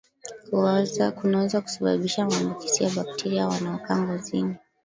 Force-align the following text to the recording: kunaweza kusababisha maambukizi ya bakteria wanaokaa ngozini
kunaweza 1.21 1.61
kusababisha 1.61 2.25
maambukizi 2.25 2.83
ya 2.83 2.89
bakteria 2.89 3.47
wanaokaa 3.47 4.01
ngozini 4.01 4.55